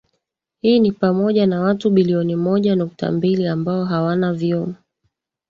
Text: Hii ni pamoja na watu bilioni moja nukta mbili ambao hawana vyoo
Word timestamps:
Hii 0.61 0.79
ni 0.79 0.91
pamoja 0.91 1.47
na 1.47 1.61
watu 1.61 1.89
bilioni 1.89 2.35
moja 2.35 2.75
nukta 2.75 3.11
mbili 3.11 3.47
ambao 3.47 3.85
hawana 3.85 4.33
vyoo 4.33 4.73